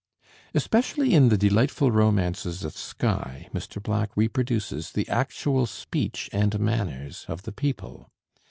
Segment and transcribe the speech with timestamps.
[0.55, 3.79] Especially in the delightful romances of Skye, Mr.
[3.79, 8.09] Black reproduces the actual speech and manners of the people.